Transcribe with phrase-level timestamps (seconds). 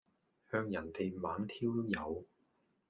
[0.49, 2.25] 向人地猛挑誘